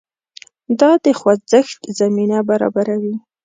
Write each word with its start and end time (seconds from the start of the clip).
دا 0.79 0.91
د 1.03 1.05
خوځښت 1.19 1.81
زمینه 1.99 2.37
برابروي. 2.49 3.15